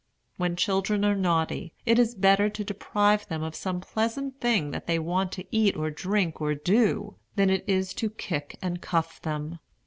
When 0.37 0.55
children 0.55 1.05
are 1.05 1.13
naughty, 1.13 1.75
it 1.85 1.99
is 1.99 2.15
better 2.15 2.49
to 2.49 2.63
deprive 2.63 3.27
them 3.27 3.43
of 3.43 3.53
some 3.53 3.79
pleasant 3.81 4.39
thing 4.41 4.71
that 4.71 4.87
they 4.87 4.97
want 4.97 5.31
to 5.33 5.45
eat 5.55 5.75
or 5.77 5.91
drink 5.91 6.41
or 6.41 6.55
do, 6.55 7.17
than 7.35 7.51
it 7.51 7.63
is 7.67 7.93
to 8.01 8.09
kick 8.09 8.57
and 8.63 8.81
cuff 8.81 9.21
them. 9.21 9.59